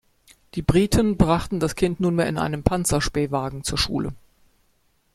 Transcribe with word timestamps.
Die 0.55 0.63
Briten 0.63 1.15
brachten 1.15 1.59
das 1.59 1.75
Kind 1.75 1.99
nunmehr 1.99 2.25
in 2.25 2.39
einem 2.39 2.63
Panzerspähwagen 2.63 3.63
zur 3.63 3.77
Schule. 3.77 4.15